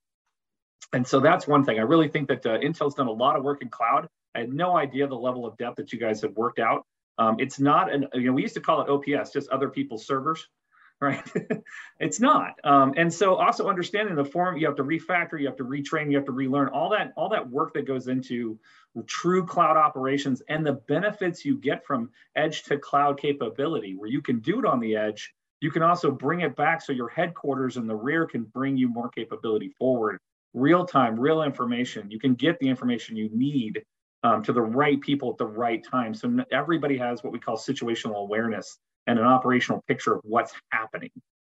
[0.93, 1.79] And so that's one thing.
[1.79, 4.09] I really think that uh, Intel's done a lot of work in cloud.
[4.35, 6.85] I had no idea the level of depth that you guys had worked out.
[7.19, 10.07] Um, it's not an, you know, we used to call it OPS, just other people's
[10.07, 10.49] servers
[11.01, 11.23] right?
[12.01, 12.55] it's not.
[12.65, 16.11] Um, and so also understanding the form, you have to refactor, you have to retrain,
[16.11, 18.59] you have to relearn all that, all that work that goes into
[19.07, 24.23] true cloud operations and the benefits you get from edge to cloud capability, where you
[24.23, 25.35] can do it on the edge.
[25.61, 28.89] You can also bring it back so your headquarters in the rear can bring you
[28.89, 30.19] more capability forward,
[30.53, 32.11] real time, real information.
[32.11, 33.83] You can get the information you need
[34.23, 36.15] um, to the right people at the right time.
[36.15, 41.11] So everybody has what we call situational awareness and an operational picture of what's happening.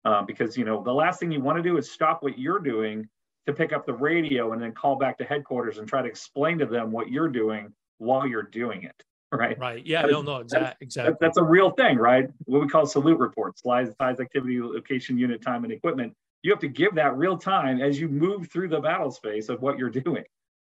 [0.04, 2.60] uh, because you know the last thing you want to do is stop what you're
[2.60, 3.08] doing
[3.46, 6.58] to pick up the radio and then call back to headquarters and try to explain
[6.58, 9.58] to them what you're doing while you're doing it right?
[9.58, 11.14] Right yeah no no exactly exactly.
[11.20, 12.28] that's a real thing right?
[12.44, 16.14] What we call salute reports size size activity location unit time and equipment.
[16.42, 19.60] You have to give that real time as you move through the battle space of
[19.60, 20.22] what you're doing.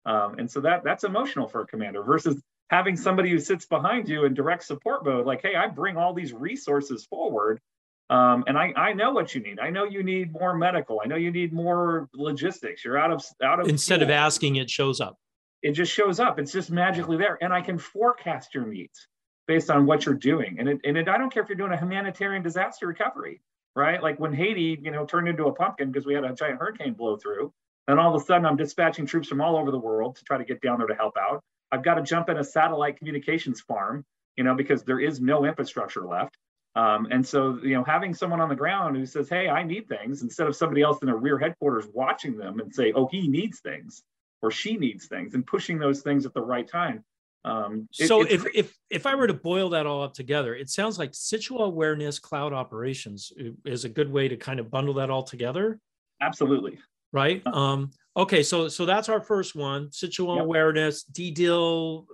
[0.06, 4.08] Um, and so that that's emotional for a commander versus having somebody who sits behind
[4.08, 7.60] you in direct support mode like hey i bring all these resources forward
[8.08, 9.58] um, and I, I know what you need.
[9.58, 11.00] I know you need more medical.
[11.02, 12.84] I know you need more logistics.
[12.84, 15.18] You're out of out of instead of asking, it shows up.
[15.62, 16.38] It just shows up.
[16.38, 19.08] It's just magically there, and I can forecast your needs
[19.48, 20.56] based on what you're doing.
[20.60, 23.40] And it, and it, I don't care if you're doing a humanitarian disaster recovery,
[23.74, 24.00] right?
[24.00, 26.94] Like when Haiti, you know, turned into a pumpkin because we had a giant hurricane
[26.94, 27.52] blow through,
[27.88, 30.38] and all of a sudden I'm dispatching troops from all over the world to try
[30.38, 31.42] to get down there to help out.
[31.72, 34.04] I've got to jump in a satellite communications farm,
[34.36, 36.36] you know, because there is no infrastructure left.
[36.74, 39.88] Um, and so, you know, having someone on the ground who says, "Hey, I need
[39.88, 43.28] things," instead of somebody else in a rear headquarters watching them and say, "Oh, he
[43.28, 44.02] needs things,"
[44.42, 47.02] or "She needs things," and pushing those things at the right time.
[47.46, 50.68] Um, it, so, if if if I were to boil that all up together, it
[50.68, 53.32] sounds like situational awareness, cloud operations
[53.64, 55.78] is a good way to kind of bundle that all together.
[56.20, 56.78] Absolutely.
[57.12, 57.42] Right.
[57.46, 57.58] Uh-huh.
[57.58, 58.42] Um, okay.
[58.42, 60.44] So so that's our first one: situational yep.
[60.44, 62.06] awareness, DDIL,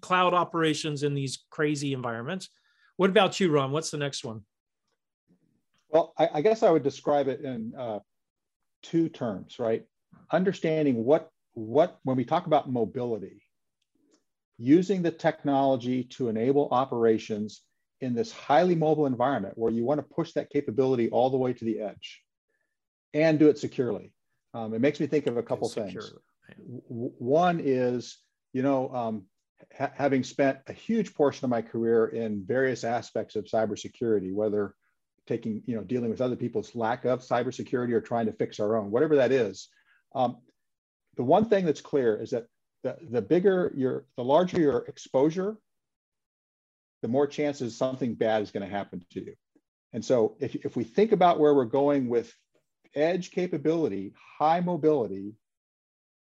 [0.00, 2.48] cloud operations in these crazy environments.
[2.96, 3.72] What about you, Ron?
[3.72, 4.42] What's the next one?
[5.88, 7.98] Well, I, I guess I would describe it in uh,
[8.82, 9.84] two terms, right?
[10.30, 13.42] Understanding what what when we talk about mobility,
[14.58, 17.62] using the technology to enable operations
[18.00, 21.52] in this highly mobile environment where you want to push that capability all the way
[21.52, 22.22] to the edge
[23.12, 24.12] and do it securely.
[24.54, 26.12] Um, it makes me think of a couple things.
[26.88, 28.18] One is,
[28.52, 29.26] you know, um,
[29.76, 34.74] ha- having spent a huge portion of my career in various aspects of cybersecurity, whether
[35.26, 38.76] taking, you know, dealing with other people's lack of cybersecurity or trying to fix our
[38.76, 39.68] own, whatever that is.
[40.14, 40.38] Um,
[41.16, 42.46] the one thing that's clear is that
[42.82, 45.56] the, the bigger your, the larger your exposure,
[47.02, 49.34] the more chances something bad is going to happen to you.
[49.92, 52.32] And so if, if we think about where we're going with
[52.94, 55.34] edge capability, high mobility,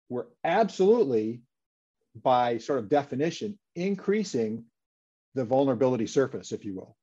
[0.10, 1.41] we're absolutely
[2.21, 4.63] by sort of definition, increasing
[5.34, 6.95] the vulnerability surface, if you will.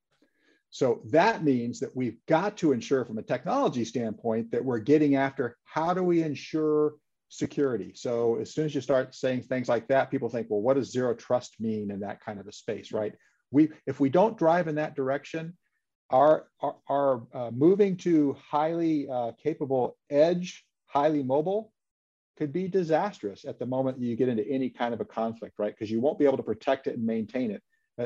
[0.71, 5.17] So that means that we've got to ensure from a technology standpoint that we're getting
[5.17, 6.95] after how do we ensure
[7.29, 7.93] security.
[7.95, 10.91] So as soon as you start saying things like that, people think, well, what does
[10.91, 13.13] zero trust mean in that kind of a space, right?
[13.51, 15.57] We, if we don't drive in that direction,
[16.13, 21.73] our, our, our uh, moving to highly uh, capable edge, highly mobile
[22.37, 25.75] could be disastrous at the moment you get into any kind of a conflict, right?
[25.75, 27.63] Because you won't be able to protect it and maintain it.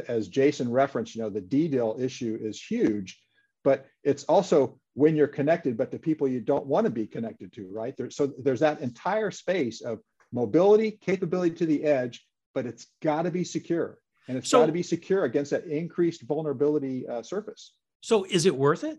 [0.08, 3.20] As Jason referenced, you know, the DDIL issue is huge,
[3.62, 7.52] but it's also when you're connected, but the people you don't want to be connected
[7.52, 7.96] to, right?
[7.96, 10.00] There, so there's that entire space of
[10.32, 13.98] mobility, capability to the edge, but it's got to be secure.
[14.28, 17.72] And it's so, got to be secure against that increased vulnerability uh, surface.
[18.00, 18.98] So is it worth it?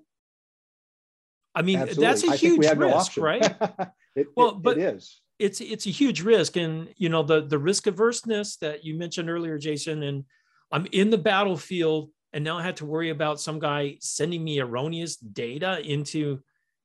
[1.56, 2.06] I mean, Absolutely.
[2.06, 3.56] that's a huge risk, no right?
[4.18, 5.22] It, well, it, but it is.
[5.38, 9.30] It's it's a huge risk, and you know the the risk averseness that you mentioned
[9.30, 10.02] earlier, Jason.
[10.02, 10.24] And
[10.72, 14.60] I'm in the battlefield, and now I had to worry about some guy sending me
[14.60, 16.40] erroneous data into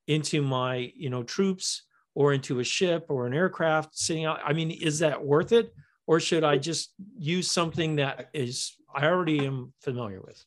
[0.08, 4.40] into my you know troops or into a ship or an aircraft sitting out.
[4.44, 5.72] I mean, is that worth it,
[6.06, 10.44] or should I just use something that is I already am familiar with?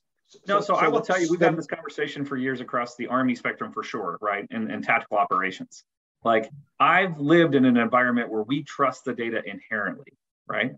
[0.47, 3.07] No, so, so I will tell you, we've had this conversation for years across the
[3.07, 4.45] Army spectrum for sure, right?
[4.49, 5.83] And, and tactical operations.
[6.23, 10.13] Like I've lived in an environment where we trust the data inherently,
[10.47, 10.71] right?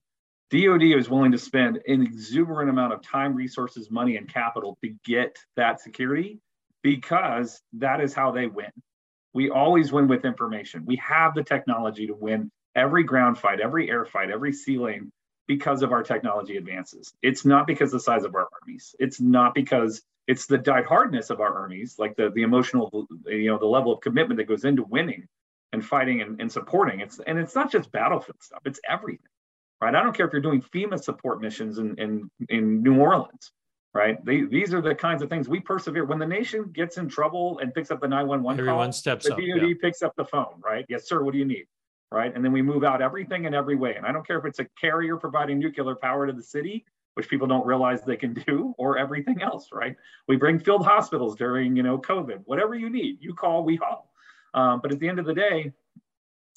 [0.50, 4.94] DoD is willing to spend an exuberant amount of time, resources, money, and capital to
[5.06, 6.40] get that security
[6.84, 8.72] because that is how they win.
[9.34, 10.86] We always win with information.
[10.86, 15.12] We have the technology to win every ground fight, every air fight, every sea lane
[15.48, 17.14] because of our technology advances.
[17.22, 18.96] It's not because the size of our armies.
[19.00, 23.58] It's not because it's the die-hardness of our armies, like the the emotional, you know,
[23.58, 25.28] the level of commitment that goes into winning
[25.72, 27.00] and fighting and, and supporting.
[27.00, 29.32] It's and it's not just battlefield stuff; it's everything,
[29.82, 29.96] right?
[29.96, 33.52] I don't care if you're doing FEMA support missions in in, in New Orleans,
[33.94, 34.24] right?
[34.26, 36.04] They, these are the kinds of things we persevere.
[36.04, 39.34] When the nation gets in trouble and picks up the 911 Everyone call, steps the
[39.34, 39.74] up, DoD yeah.
[39.82, 40.86] picks up the phone, right?
[40.90, 41.24] Yes, sir.
[41.24, 41.68] What do you need?
[42.10, 43.96] Right, and then we move out everything in every way.
[43.96, 47.28] And I don't care if it's a carrier providing nuclear power to the city, which
[47.28, 49.98] people don't realize they can do, or everything else, right?
[50.26, 52.43] We bring field hospitals during, you know, COVID.
[52.46, 54.10] Whatever you need, you call, we haul.
[54.54, 55.74] Um, but at the end of the day,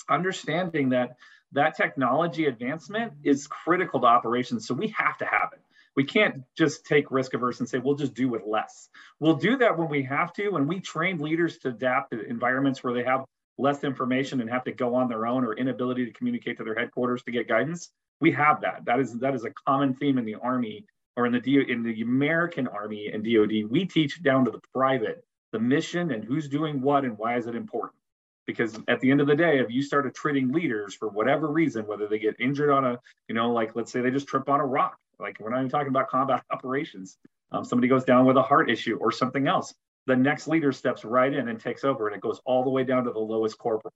[0.08, 1.16] understanding that
[1.52, 4.68] that technology advancement is critical to operations.
[4.68, 5.60] So we have to have it.
[5.96, 8.88] We can't just take risk averse and say, we'll just do with less.
[9.18, 10.54] We'll do that when we have to.
[10.54, 13.24] And we train leaders to adapt to environments where they have
[13.60, 16.74] less information and have to go on their own or inability to communicate to their
[16.74, 17.90] headquarters to get guidance.
[18.20, 18.84] We have that.
[18.84, 20.84] That is that is a common theme in the Army
[21.16, 23.70] or in the in the American Army and DoD.
[23.70, 27.46] We teach down to the private the mission and who's doing what and why is
[27.46, 28.00] it important
[28.46, 31.86] because at the end of the day if you start attriting leaders for whatever reason
[31.86, 34.60] whether they get injured on a you know like let's say they just trip on
[34.60, 37.18] a rock like we're not even talking about combat operations
[37.52, 39.74] um, somebody goes down with a heart issue or something else
[40.06, 42.84] the next leader steps right in and takes over and it goes all the way
[42.84, 43.92] down to the lowest corporal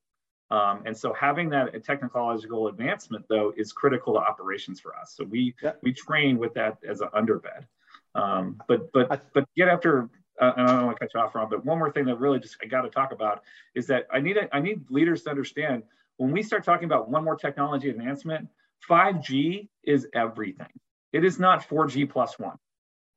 [0.51, 5.25] um, and so having that technological advancement though is critical to operations for us so
[5.25, 5.73] we yeah.
[5.83, 7.67] we train with that as an underbed
[8.15, 10.09] um, but but but get after
[10.41, 12.19] uh, and I don't want to cut you off, Ron, but one more thing that
[12.19, 15.23] really just I got to talk about is that I need a, I need leaders
[15.23, 15.85] to understand
[16.17, 18.49] when we start talking about one more technology advancement,
[18.89, 20.69] 5G is everything.
[21.13, 22.57] It is not 4G plus one.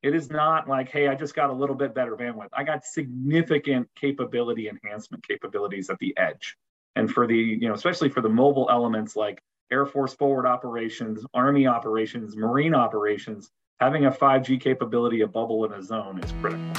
[0.07, 2.47] It is not like, hey, I just got a little bit better bandwidth.
[2.53, 6.55] I got significant capability enhancement capabilities at the edge.
[6.95, 11.25] And for the, you know, especially for the mobile elements like Air Force forward operations,
[11.33, 16.71] Army operations, Marine operations, having a 5G capability, a bubble in a zone is critical.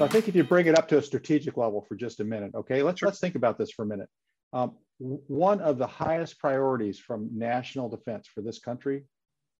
[0.00, 2.24] So I think if you bring it up to a strategic level for just a
[2.24, 3.08] minute, okay, let's, sure.
[3.08, 4.08] let's think about this for a minute.
[4.54, 9.04] Um, one of the highest priorities from national defense for this country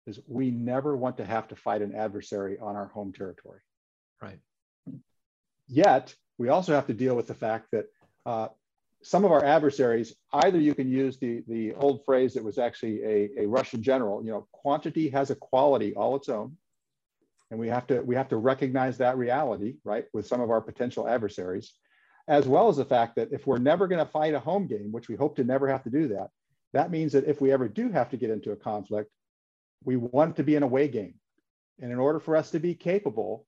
[0.06, 3.60] is we never want to have to fight an adversary on our home territory.
[4.22, 4.38] Right.
[5.68, 7.84] Yet, we also have to deal with the fact that
[8.24, 8.48] uh,
[9.02, 13.04] some of our adversaries, either you can use the, the old phrase that was actually
[13.04, 16.56] a, a Russian general, you know, quantity has a quality all its own
[17.50, 20.60] and we have to we have to recognize that reality right with some of our
[20.60, 21.72] potential adversaries
[22.28, 24.92] as well as the fact that if we're never going to fight a home game
[24.92, 26.28] which we hope to never have to do that
[26.72, 29.10] that means that if we ever do have to get into a conflict
[29.84, 31.14] we want to be an away game.
[31.80, 33.46] And in order for us to be capable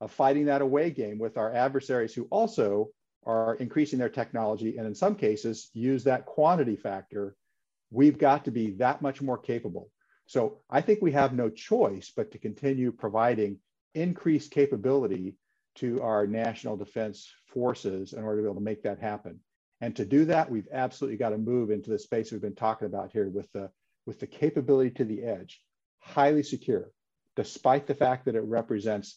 [0.00, 2.88] of fighting that away game with our adversaries who also
[3.26, 7.34] are increasing their technology and in some cases use that quantity factor
[7.90, 9.90] we've got to be that much more capable
[10.28, 13.60] so I think we have no choice but to continue providing
[13.94, 15.36] increased capability
[15.76, 19.40] to our national defense forces in order to be able to make that happen.
[19.80, 22.84] And to do that, we've absolutely got to move into the space we've been talking
[22.84, 23.70] about here with the,
[24.04, 25.62] with the capability to the edge,
[26.00, 26.90] highly secure,
[27.34, 29.16] despite the fact that it represents,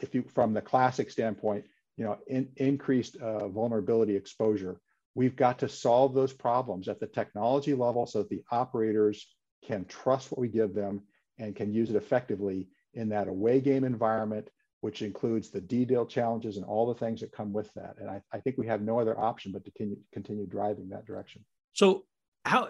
[0.00, 1.64] if you, from the classic standpoint,
[1.96, 4.80] you know, in, increased uh, vulnerability exposure.
[5.16, 9.26] We've got to solve those problems at the technology level so that the operators
[9.66, 11.02] can trust what we give them
[11.38, 14.48] and can use it effectively in that away game environment,
[14.80, 17.96] which includes the DDIL challenges and all the things that come with that.
[17.98, 21.04] And I, I think we have no other option but to continue, continue driving that
[21.04, 21.44] direction.
[21.72, 22.04] So
[22.46, 22.68] how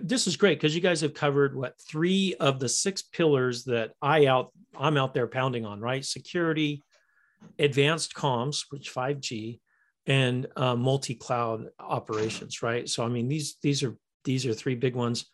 [0.00, 3.90] this is great because you guys have covered what three of the six pillars that
[4.00, 6.04] I out I'm out there pounding on, right?
[6.04, 6.82] Security,
[7.58, 9.58] advanced comms, which 5G,
[10.06, 12.88] and uh, multi-cloud operations, right?
[12.88, 15.26] So I mean these these are these are three big ones.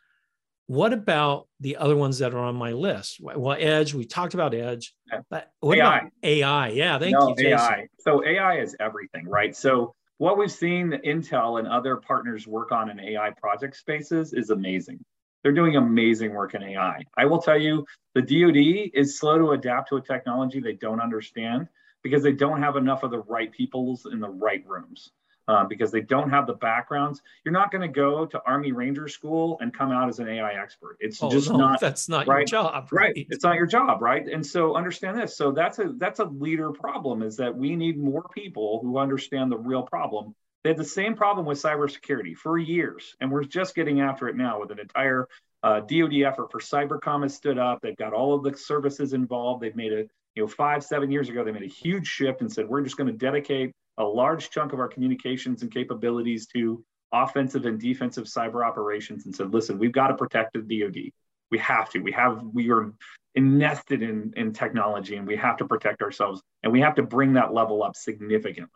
[0.73, 3.19] What about the other ones that are on my list?
[3.21, 4.95] Well, Edge, we talked about Edge,
[5.29, 5.99] but what AI.
[5.99, 6.69] about AI?
[6.69, 7.53] Yeah, thank no, you, Jason.
[7.59, 7.87] AI.
[7.99, 9.55] So AI is everything, right?
[9.55, 14.49] So what we've seen Intel and other partners work on in AI project spaces is
[14.49, 15.05] amazing.
[15.43, 17.03] They're doing amazing work in AI.
[17.19, 21.03] I will tell you, the DoD is slow to adapt to a technology they don't
[21.03, 21.69] understand
[22.03, 25.11] because they don't have enough of the right peoples in the right rooms
[25.49, 27.21] uh, because they don't have the backgrounds.
[27.45, 30.53] You're not going to go to Army Ranger School and come out as an AI
[30.53, 30.97] expert.
[31.01, 31.81] It's oh, just no, not.
[31.81, 32.39] That's not right?
[32.39, 33.13] your job, right?
[33.17, 33.27] right?
[33.31, 34.27] It's not your job, right?
[34.27, 35.37] And so understand this.
[35.37, 37.23] So that's a that's a leader problem.
[37.23, 40.35] Is that we need more people who understand the real problem.
[40.63, 44.37] They had the same problem with cybersecurity for years, and we're just getting after it
[44.37, 45.27] now with an entire
[45.65, 47.81] uh, DoD effort for cybercom has stood up.
[47.83, 49.63] They've got all of the services involved.
[49.63, 52.51] They've made a you know five seven years ago they made a huge shift and
[52.51, 56.85] said we're just going to dedicate a large chunk of our communications and capabilities to
[57.13, 61.13] offensive and defensive cyber operations and said, listen, we've got to protect the DoD.
[61.51, 61.99] We have to.
[62.01, 62.93] We have we are
[63.35, 67.35] nested in, in technology and we have to protect ourselves and we have to bring
[67.35, 68.69] that level up significantly.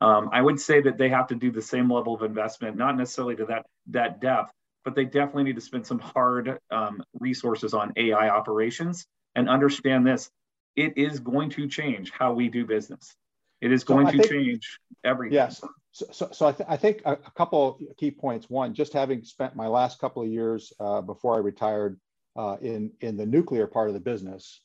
[0.00, 2.96] Um, I would say that they have to do the same level of investment, not
[2.96, 4.52] necessarily to that that depth,
[4.84, 10.06] but they definitely need to spend some hard um, resources on AI operations and understand
[10.06, 10.30] this.
[10.74, 13.14] It is going to change how we do business.
[13.62, 15.34] It is going so to think, change everything.
[15.34, 15.62] Yes.
[15.92, 18.50] So, so, so I, th- I, think a, a, couple key points.
[18.50, 22.00] One, just having spent my last couple of years uh, before I retired
[22.36, 24.60] uh, in, in the nuclear part of the business,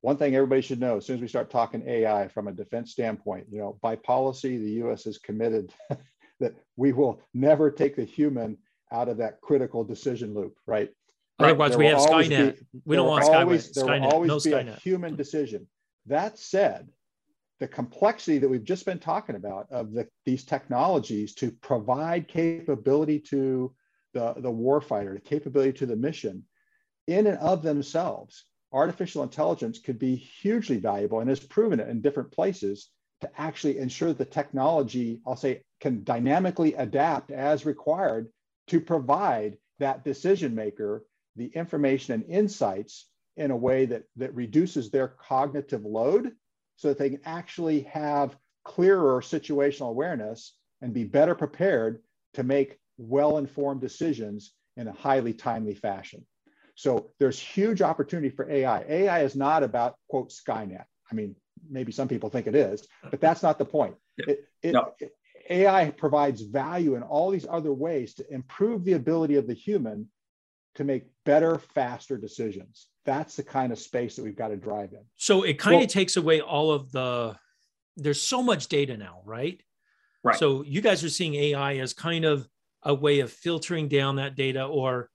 [0.00, 2.92] one thing everybody should know as soon as we start talking AI from a defense
[2.92, 5.74] standpoint, you know, by policy, the US is committed
[6.40, 8.56] that we will never take the human
[8.90, 10.88] out of that critical decision loop, right?
[11.38, 12.56] Otherwise, we have Skynet.
[12.56, 13.74] Be, we don't want always, Skynet.
[13.74, 14.76] There will always no be Skynet.
[14.78, 15.66] a human decision.
[16.06, 16.88] That said,
[17.60, 23.18] the complexity that we've just been talking about of the, these technologies to provide capability
[23.18, 23.74] to
[24.14, 26.44] the, the warfighter, the capability to the mission,
[27.06, 32.00] in and of themselves, artificial intelligence could be hugely valuable and has proven it in
[32.00, 32.90] different places
[33.20, 38.28] to actually ensure the technology, I'll say, can dynamically adapt as required
[38.68, 41.04] to provide that decision maker
[41.36, 43.06] the information and insights
[43.36, 46.32] in a way that, that reduces their cognitive load
[46.78, 52.00] so that they can actually have clearer situational awareness and be better prepared
[52.34, 56.24] to make well-informed decisions in a highly timely fashion.
[56.76, 58.84] So there's huge opportunity for AI.
[58.88, 60.84] AI is not about quote Skynet.
[61.10, 61.34] I mean,
[61.68, 63.96] maybe some people think it is, but that's not the point.
[64.16, 64.92] It, it, no.
[65.00, 65.10] it,
[65.50, 70.08] AI provides value in all these other ways to improve the ability of the human
[70.78, 72.86] to make better, faster decisions.
[73.04, 75.00] That's the kind of space that we've got to drive in.
[75.16, 77.36] So it kind well, of takes away all of the,
[77.96, 79.60] there's so much data now, right?
[80.22, 80.38] Right.
[80.38, 82.48] So you guys are seeing AI as kind of
[82.84, 85.10] a way of filtering down that data or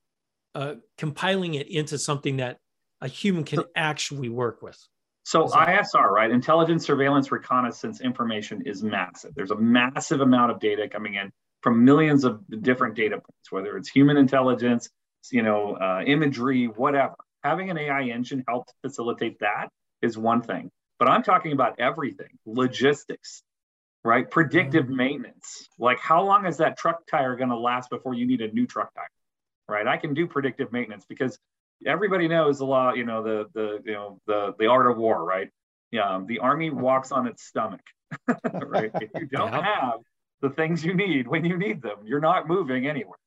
[0.53, 2.57] uh, compiling it into something that
[2.99, 4.78] a human can actually work with.
[5.24, 6.30] So ISR, right?
[6.30, 9.32] Intelligence, surveillance, reconnaissance information is massive.
[9.34, 13.78] There's a massive amount of data coming in from millions of different data points, whether
[13.78, 14.89] it's human intelligence,
[15.32, 17.15] you know, uh, imagery, whatever.
[17.43, 19.67] Having an AI engine help facilitate that
[20.01, 20.69] is one thing.
[20.99, 23.43] But I'm talking about everything, logistics,
[24.03, 24.30] right?
[24.30, 24.95] Predictive mm-hmm.
[24.95, 25.67] maintenance.
[25.78, 28.65] Like how long is that truck tire going to last before you need a new
[28.65, 29.07] truck tire?
[29.67, 29.88] Right?
[29.88, 31.38] I can do predictive maintenance because
[31.86, 35.24] everybody knows the law, you know, the the you know the the art of war,
[35.24, 35.49] right?
[35.91, 37.82] Yeah, the army walks on its stomach,
[38.53, 38.91] right?
[38.95, 39.99] If you don't have
[40.41, 43.17] the things you need when you need them, you're not moving anywhere.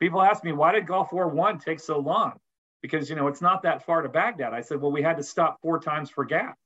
[0.00, 2.32] People ask me, why did Gulf War One take so long?
[2.82, 4.52] Because you know it's not that far to Baghdad.
[4.52, 6.56] I said, well, we had to stop four times for gas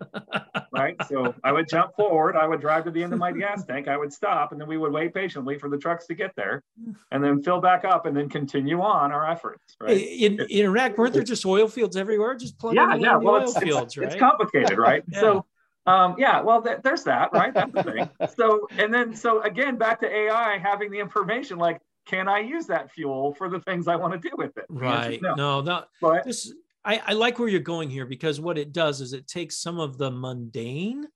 [0.72, 0.96] right?
[1.08, 3.88] So I would jump forward, I would drive to the end of my gas tank,
[3.88, 6.62] I would stop, and then we would wait patiently for the trucks to get there,
[7.10, 9.76] and then fill back up, and then continue on our efforts.
[9.80, 9.96] Right?
[9.96, 12.34] In, in Iraq, weren't there just oil fields everywhere?
[12.34, 13.16] Just yeah, yeah.
[13.16, 14.06] Well, it's, fields, it's, right?
[14.06, 15.02] it's complicated, right?
[15.08, 15.20] yeah.
[15.20, 15.46] So.
[15.86, 17.52] Um, yeah, well, th- there's that, right?
[17.52, 18.10] That's the thing.
[18.36, 22.66] So, and then, so again, back to AI having the information, like, can I use
[22.66, 24.64] that fuel for the things I want to do with it?
[24.68, 25.20] Right.
[25.22, 25.84] No, no, no.
[26.00, 26.52] But, this
[26.84, 29.80] I, I like where you're going here because what it does is it takes some
[29.80, 31.06] of the mundane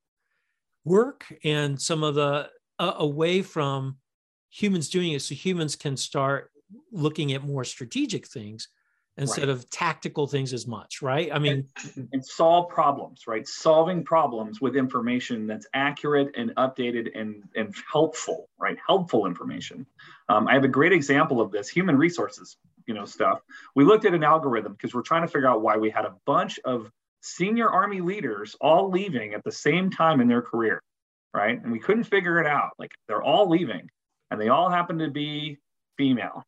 [0.85, 2.49] work and some of the
[2.79, 3.97] uh, away from
[4.51, 6.51] humans doing it so humans can start
[6.91, 8.69] looking at more strategic things
[9.19, 9.51] instead right.
[9.51, 11.31] of tactical things as much right?
[11.33, 13.47] I mean and, and, solve problems right?
[13.47, 18.77] Solving problems with information that's accurate and updated and, and helpful right?
[18.87, 19.87] Helpful information.
[20.29, 22.57] Um, i have a great example of this human resources
[22.87, 23.41] you know stuff.
[23.75, 26.15] We looked at an algorithm because we're trying to figure out why we had a
[26.25, 26.91] bunch of
[27.21, 30.83] senior army leaders all leaving at the same time in their career
[31.35, 31.63] right?
[31.63, 32.71] And we couldn't figure it out.
[32.79, 33.89] Like they're all leaving
[34.31, 35.59] and they all happen to be
[35.97, 36.45] female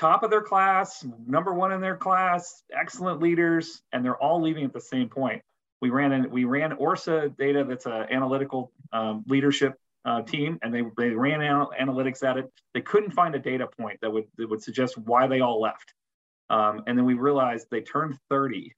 [0.00, 4.64] top of their class number one in their class excellent leaders and they're all leaving
[4.64, 5.42] at the same point
[5.80, 9.74] we ran in, we ran ORSA data that's an analytical um, leadership
[10.04, 12.50] uh, team and they, they ran anal- analytics at it.
[12.74, 15.92] They couldn't find a data point that would, that would suggest why they all left.
[16.48, 18.74] Um, and then we realized they turned 30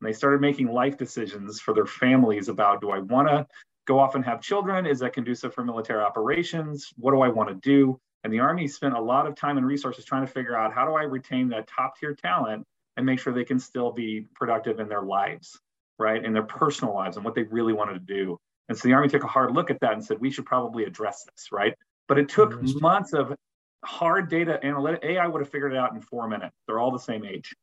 [0.00, 3.46] and they started making life decisions for their families about do I want to
[3.86, 4.86] go off and have children?
[4.86, 6.92] Is that conducive for military operations?
[6.96, 8.00] What do I want to do?
[8.24, 10.86] And the Army spent a lot of time and resources trying to figure out how
[10.86, 12.66] do I retain that top tier talent
[12.96, 15.60] and make sure they can still be productive in their lives,
[15.98, 16.24] right?
[16.24, 18.38] In their personal lives and what they really wanted to do.
[18.68, 20.84] And so the Army took a hard look at that and said, we should probably
[20.84, 21.74] address this, right?
[22.08, 23.34] But it took months of
[23.84, 25.00] hard data analytic.
[25.04, 26.56] AI would have figured it out in four minutes.
[26.66, 27.54] They're all the same age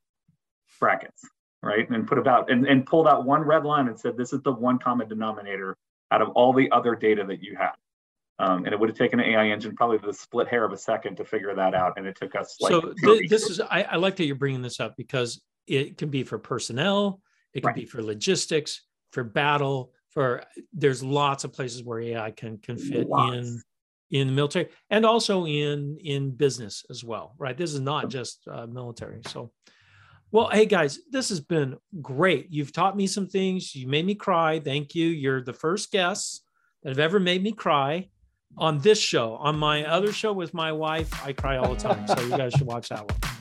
[0.79, 1.23] brackets,
[1.63, 1.89] right?
[1.89, 4.51] And put about and, and pulled out one red line and said, this is the
[4.51, 5.75] one common denominator
[6.11, 7.75] out of all the other data that you have.
[8.41, 10.77] Um, and it would have taken an AI engine probably the split hair of a
[10.77, 11.93] second to figure that out.
[11.97, 12.71] And it took us like.
[12.71, 16.09] So th- this is, I, I, like that you're bringing this up because it can
[16.09, 17.21] be for personnel,
[17.53, 17.75] it can right.
[17.75, 18.81] be for logistics,
[19.11, 23.35] for battle, for there's lots of places where AI can can fit lots.
[23.35, 23.61] in
[24.09, 27.57] in the military and also in in business as well, right?
[27.57, 29.21] This is not just uh, military.
[29.27, 29.51] So,
[30.31, 32.47] well, hey guys, this has been great.
[32.49, 33.75] You've taught me some things.
[33.75, 34.59] You made me cry.
[34.59, 35.07] Thank you.
[35.07, 36.43] You're the first guest
[36.83, 38.09] that have ever made me cry
[38.57, 39.35] on this show.
[39.35, 42.07] On my other show with my wife, I cry all the time.
[42.07, 43.31] So you guys should watch that one.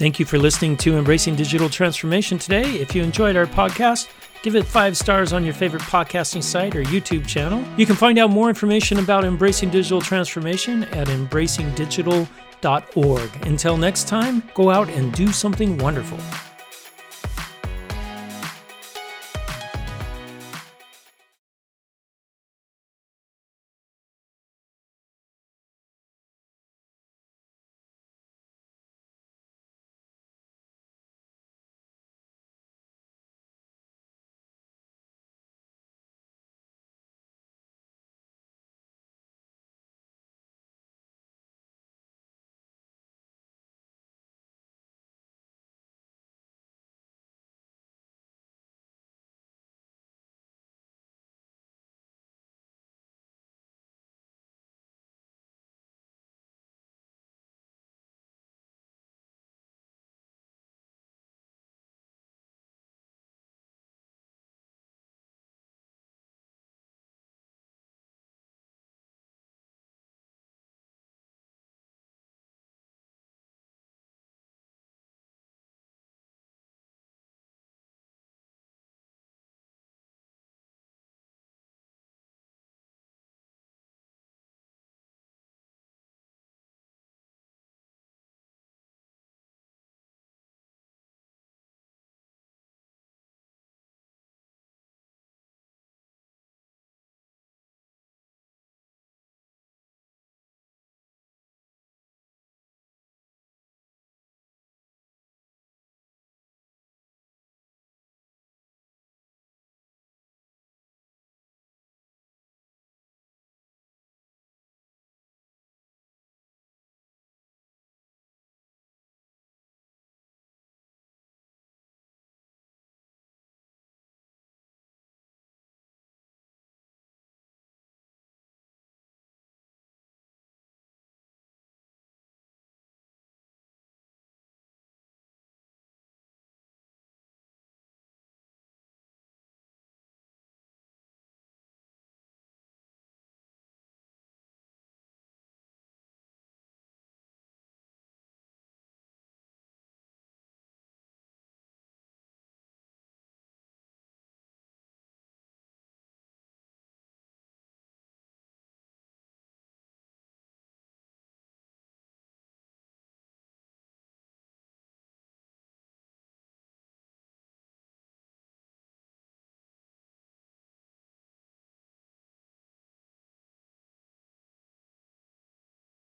[0.00, 2.62] Thank you for listening to Embracing Digital Transformation today.
[2.62, 4.08] If you enjoyed our podcast,
[4.42, 7.62] give it five stars on your favorite podcasting site or YouTube channel.
[7.76, 13.46] You can find out more information about Embracing Digital Transformation at embracingdigital.org.
[13.46, 16.49] Until next time, go out and do something wonderful.